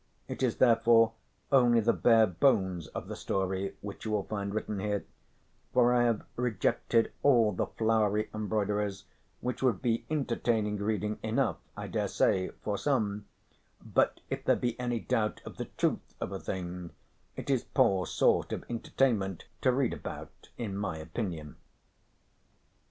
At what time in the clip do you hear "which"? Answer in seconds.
3.81-4.03, 9.41-9.61